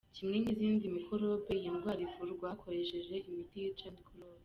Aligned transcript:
Kimwe 0.15 0.35
nk’izindi 0.43 0.93
mikorobe, 0.95 1.51
iyi 1.57 1.69
ndwara 1.75 2.01
ivurwa 2.07 2.45
hakoreshejwe 2.51 3.15
imiti 3.29 3.55
yica 3.63 3.87
mikorobe. 3.95 4.39